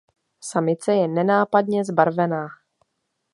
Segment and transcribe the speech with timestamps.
[0.39, 2.47] Samice je nenápadně zbarvená.